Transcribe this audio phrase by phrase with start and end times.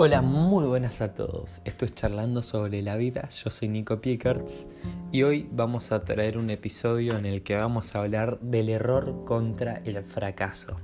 [0.00, 1.60] Hola, muy buenas a todos.
[1.64, 3.28] Esto es Charlando sobre la vida.
[3.30, 4.68] Yo soy Nico Piekerts
[5.10, 9.24] y hoy vamos a traer un episodio en el que vamos a hablar del error
[9.24, 10.76] contra el fracaso.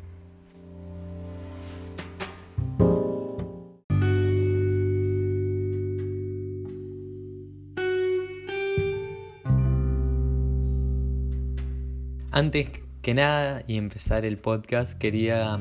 [12.33, 12.69] Antes
[13.01, 15.61] que nada y empezar el podcast quería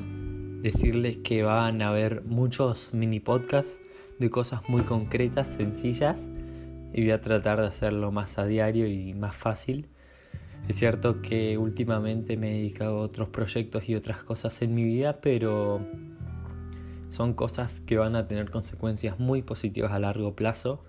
[0.64, 3.80] decirles que van a haber muchos mini podcasts
[4.18, 6.18] de cosas muy concretas, sencillas,
[6.94, 9.90] y voy a tratar de hacerlo más a diario y más fácil.
[10.70, 14.86] Es cierto que últimamente me he dedicado a otros proyectos y otras cosas en mi
[14.86, 15.82] vida, pero
[17.10, 20.86] son cosas que van a tener consecuencias muy positivas a largo plazo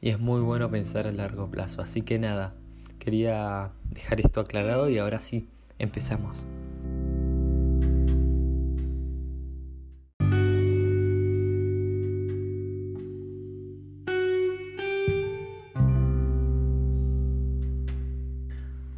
[0.00, 1.82] y es muy bueno pensar a largo plazo.
[1.82, 2.54] Así que nada,
[3.00, 5.48] quería dejar esto aclarado y ahora sí,
[5.80, 6.46] empezamos.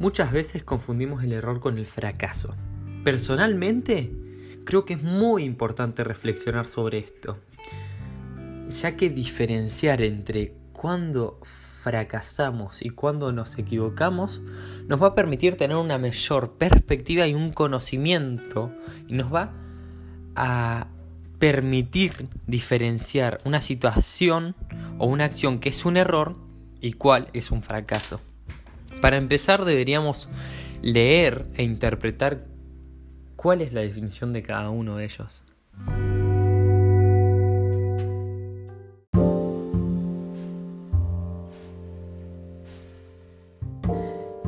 [0.09, 2.55] Muchas veces confundimos el error con el fracaso.
[3.03, 4.11] Personalmente,
[4.63, 7.37] creo que es muy importante reflexionar sobre esto,
[8.71, 14.41] ya que diferenciar entre cuando fracasamos y cuando nos equivocamos
[14.87, 18.71] nos va a permitir tener una mayor perspectiva y un conocimiento
[19.07, 19.53] y nos va
[20.35, 20.87] a
[21.37, 24.55] permitir diferenciar una situación
[24.97, 26.35] o una acción que es un error
[26.81, 28.19] y cuál es un fracaso.
[29.01, 30.29] Para empezar deberíamos
[30.81, 32.45] leer e interpretar
[33.35, 35.43] cuál es la definición de cada uno de ellos.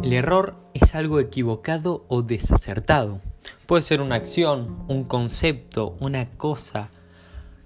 [0.03, 3.21] El error es algo equivocado o desacertado.
[3.67, 6.89] Puede ser una acción, un concepto, una cosa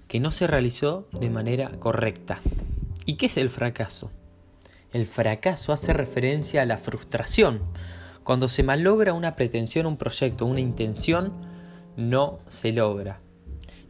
[0.06, 2.40] que no se realizó de manera correcta.
[3.06, 4.12] ¿Y qué es el fracaso?
[4.96, 7.60] El fracaso hace referencia a la frustración.
[8.24, 11.34] Cuando se malogra una pretensión, un proyecto, una intención,
[11.98, 13.20] no se logra.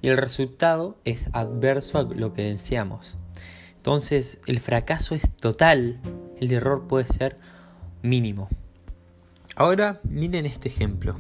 [0.03, 3.17] Y el resultado es adverso a lo que deseamos.
[3.77, 6.01] Entonces el fracaso es total,
[6.41, 7.39] el error puede ser
[8.03, 8.49] mínimo.
[9.55, 11.15] Ahora miren este ejemplo.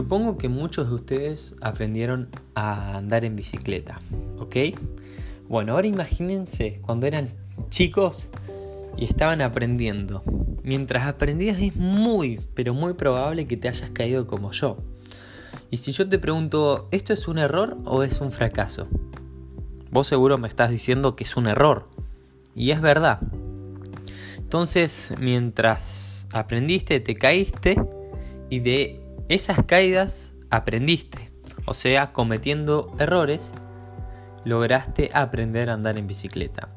[0.00, 4.00] Supongo que muchos de ustedes aprendieron a andar en bicicleta,
[4.38, 4.56] ¿ok?
[5.46, 7.28] Bueno, ahora imagínense cuando eran
[7.68, 8.30] chicos
[8.96, 10.22] y estaban aprendiendo.
[10.62, 14.78] Mientras aprendías es muy, pero muy probable que te hayas caído como yo.
[15.70, 18.88] Y si yo te pregunto, ¿esto es un error o es un fracaso?
[19.90, 21.90] Vos seguro me estás diciendo que es un error.
[22.54, 23.20] Y es verdad.
[24.38, 27.76] Entonces, mientras aprendiste, te caíste
[28.48, 31.30] y de esas caídas aprendiste,
[31.64, 33.54] o sea, cometiendo errores,
[34.44, 36.70] lograste aprender a andar en bicicleta.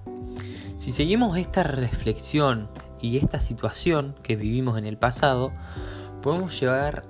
[0.78, 2.70] Si seguimos esta reflexión
[3.02, 5.52] y esta situación que vivimos en el pasado,
[6.22, 7.06] podemos llegar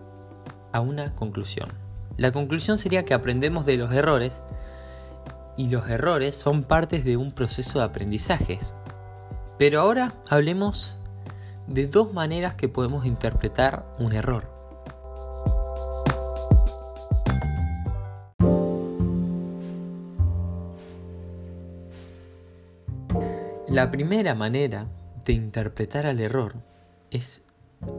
[0.72, 1.68] a una conclusión.
[2.16, 4.44] La conclusión sería que aprendemos de los errores
[5.58, 8.74] y los errores son partes de un proceso de aprendizajes.
[9.58, 10.96] Pero ahora hablemos
[11.68, 14.53] de dos maneras que podemos interpretar un error.
[23.74, 24.86] La primera manera
[25.26, 26.58] de interpretar al error
[27.10, 27.42] es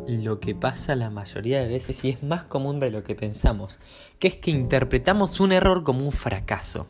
[0.06, 3.80] lo que pasa la mayoría de veces y es más común de lo que pensamos,
[4.20, 6.86] que es que interpretamos un error como un fracaso.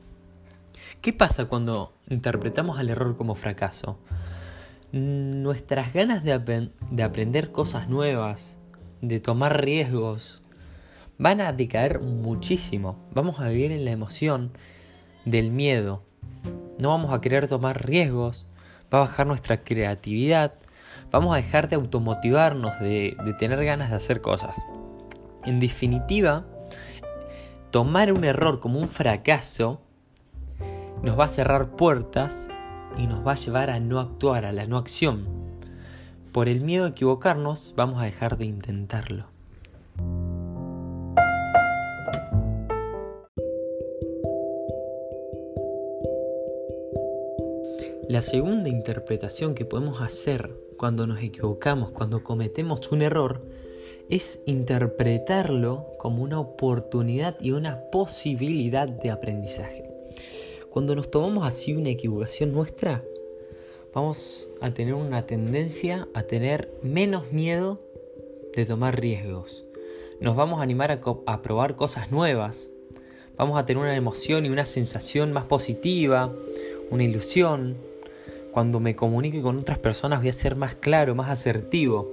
[1.01, 3.99] ¿Qué pasa cuando interpretamos al error como fracaso?
[4.93, 8.59] Nuestras ganas de, de aprender cosas nuevas,
[9.01, 10.43] de tomar riesgos,
[11.17, 12.99] van a decaer muchísimo.
[13.15, 14.53] Vamos a vivir en la emoción
[15.25, 16.03] del miedo.
[16.79, 18.47] No vamos a querer tomar riesgos,
[18.95, 20.55] va a bajar nuestra creatividad,
[21.11, 24.57] vamos a dejar de automotivarnos, de, de tener ganas de hacer cosas.
[25.45, 26.45] En definitiva,
[27.71, 29.81] tomar un error como un fracaso
[31.03, 32.49] nos va a cerrar puertas
[32.97, 35.27] y nos va a llevar a no actuar, a la no acción.
[36.33, 39.34] Por el miedo a equivocarnos, vamos a dejar de intentarlo.
[48.09, 53.41] La segunda interpretación que podemos hacer cuando nos equivocamos, cuando cometemos un error,
[54.11, 59.89] es interpretarlo como una oportunidad y una posibilidad de aprendizaje.
[60.69, 63.03] Cuando nos tomamos así una equivocación nuestra,
[63.95, 67.81] vamos a tener una tendencia a tener menos miedo
[68.55, 69.65] de tomar riesgos.
[70.21, 72.71] Nos vamos a animar a, a probar cosas nuevas.
[73.39, 76.31] Vamos a tener una emoción y una sensación más positiva,
[76.91, 77.94] una ilusión.
[78.55, 82.09] Cuando me comunique con otras personas voy a ser más claro, más asertivo.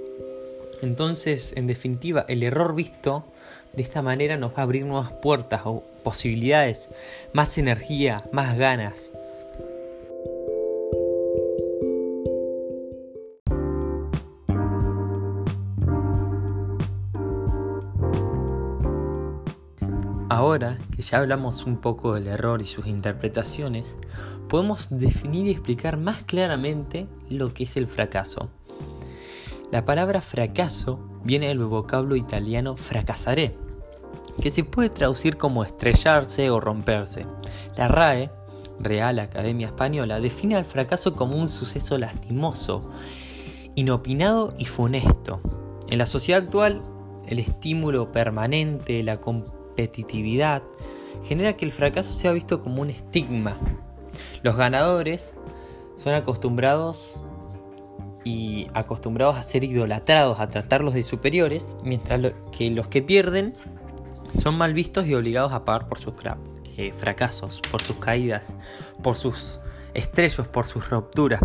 [0.82, 3.24] Entonces, en definitiva, el error visto
[3.72, 6.88] de esta manera nos va a abrir nuevas puertas o posibilidades,
[7.32, 9.12] más energía, más ganas.
[20.32, 23.96] Ahora que ya hablamos un poco del error y sus interpretaciones,
[24.48, 28.48] podemos definir y explicar más claramente lo que es el fracaso.
[29.70, 33.58] La palabra fracaso viene del vocablo italiano fracasaré,
[34.40, 37.26] que se puede traducir como estrellarse o romperse.
[37.76, 38.30] La RAE,
[38.80, 42.90] Real Academia Española, define al fracaso como un suceso lastimoso,
[43.74, 45.40] inopinado y funesto.
[45.88, 46.80] En la sociedad actual,
[47.26, 49.20] el estímulo permanente, la
[51.24, 53.58] genera que el fracaso sea visto como un estigma.
[54.42, 55.36] Los ganadores
[55.96, 57.24] son acostumbrados
[58.24, 63.54] y acostumbrados a ser idolatrados, a tratarlos de superiores, mientras que los que pierden
[64.40, 66.14] son mal vistos y obligados a pagar por sus
[66.76, 68.56] eh, fracasos, por sus caídas,
[69.02, 69.60] por sus
[69.94, 71.40] estrellos, por sus rupturas.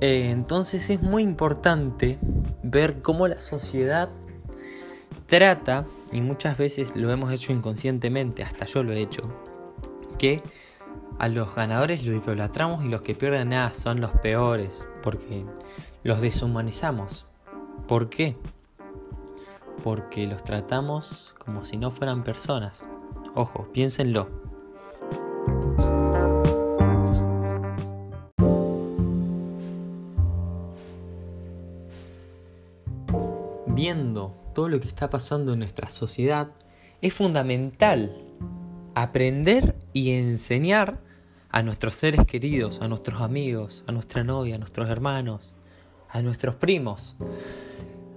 [0.00, 2.18] Eh, entonces es muy importante
[2.62, 4.08] ver cómo la sociedad
[5.30, 9.22] trata, y muchas veces lo hemos hecho inconscientemente, hasta yo lo he hecho,
[10.18, 10.42] que
[11.20, 15.44] a los ganadores los idolatramos y los que pierden nada son los peores, porque
[16.02, 17.26] los deshumanizamos.
[17.86, 18.36] ¿Por qué?
[19.84, 22.84] Porque los tratamos como si no fueran personas.
[23.34, 24.28] Ojo, piénsenlo.
[34.70, 36.52] Lo que está pasando en nuestra sociedad,
[37.02, 38.16] es fundamental
[38.94, 41.00] aprender y enseñar
[41.50, 45.52] a nuestros seres queridos, a nuestros amigos, a nuestra novia, a nuestros hermanos,
[46.08, 47.16] a nuestros primos,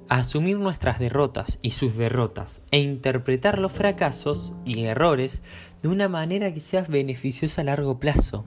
[0.10, 5.42] a asumir nuestras derrotas y sus derrotas e interpretar los fracasos y errores
[5.82, 8.46] de una manera que sea beneficiosa a largo plazo.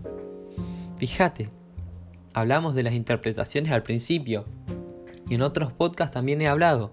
[0.98, 1.48] Fíjate,
[2.34, 4.44] hablamos de las interpretaciones al principio
[5.28, 6.92] y en otros podcasts también he hablado.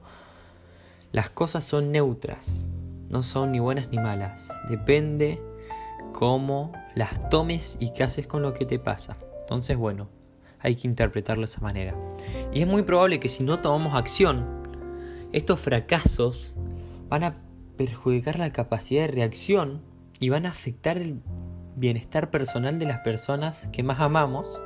[1.14, 2.68] Las cosas son neutras,
[3.10, 5.40] no son ni buenas ni malas, depende
[6.12, 9.16] cómo las tomes y qué haces con lo que te pasa.
[9.42, 10.10] Entonces, bueno,
[10.60, 11.96] hay que interpretarlo de esa manera.
[12.52, 14.68] Y es muy probable que si no tomamos acción,
[15.34, 16.56] estos fracasos
[17.10, 17.36] van a
[17.78, 19.84] perjudicar la capacidad de reacción
[20.20, 21.22] y van a afectar el
[21.76, 24.60] bienestar personal de las personas que más amamos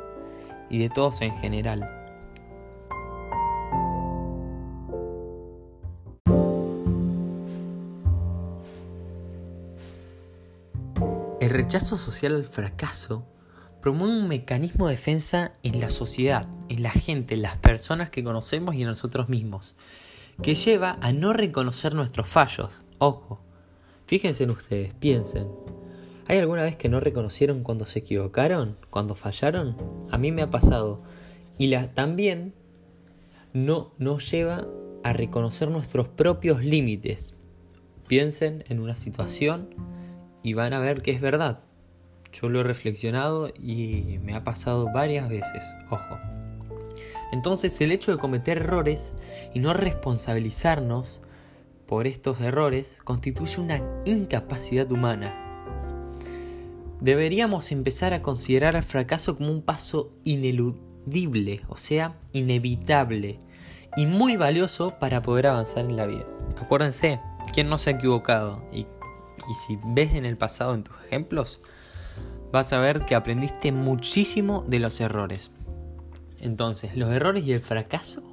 [0.69, 1.96] y de todos en general.
[11.47, 13.25] El rechazo social al fracaso
[13.81, 18.21] promueve un mecanismo de defensa en la sociedad, en la gente, en las personas que
[18.21, 19.73] conocemos y en nosotros mismos,
[20.41, 22.83] que lleva a no reconocer nuestros fallos.
[22.97, 23.39] Ojo,
[24.07, 25.47] fíjense en ustedes, piensen.
[26.27, 29.77] ¿Hay alguna vez que no reconocieron cuando se equivocaron, cuando fallaron?
[30.11, 31.01] A mí me ha pasado.
[31.57, 32.55] Y también
[33.53, 34.67] no nos lleva
[35.05, 37.37] a reconocer nuestros propios límites.
[38.05, 39.96] Piensen en una situación
[40.47, 41.59] y van a ver que es verdad.
[42.31, 46.17] Yo lo he reflexionado y me ha pasado varias veces, ojo.
[47.33, 49.13] Entonces el hecho de cometer errores
[49.53, 51.19] y no responsabilizarnos
[51.85, 55.35] por estos errores constituye una incapacidad humana.
[57.01, 63.39] Deberíamos empezar a considerar el fracaso como un paso ineludible, o sea, inevitable
[63.97, 66.25] y muy valioso para poder avanzar en la vida.
[66.61, 67.19] Acuérdense,
[67.53, 68.63] ¿quién no se ha equivocado?
[69.49, 71.59] Y si ves en el pasado en tus ejemplos,
[72.51, 75.51] vas a ver que aprendiste muchísimo de los errores.
[76.39, 78.23] Entonces, los errores y el fracaso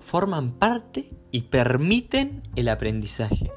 [0.00, 3.50] forman parte y permiten el aprendizaje.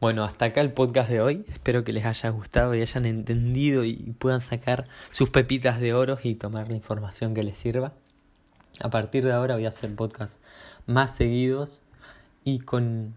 [0.00, 1.46] Bueno, hasta acá el podcast de hoy.
[1.48, 6.18] Espero que les haya gustado y hayan entendido y puedan sacar sus pepitas de oro
[6.22, 7.94] y tomar la información que les sirva.
[8.80, 10.40] A partir de ahora voy a hacer podcasts
[10.86, 11.83] más seguidos
[12.44, 13.14] y con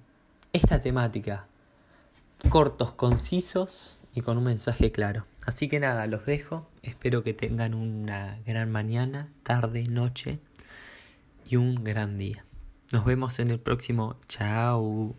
[0.54, 1.46] esta temática,
[2.50, 5.26] cortos, concisos y con un mensaje claro.
[5.46, 10.40] Así que nada, los dejo, espero que tengan una gran mañana, tarde, noche
[11.48, 12.44] y un gran día.
[12.92, 14.16] Nos vemos en el próximo.
[14.28, 15.14] Chao.